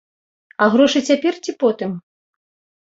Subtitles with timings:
[0.63, 1.97] А грошы цяпер ці потым?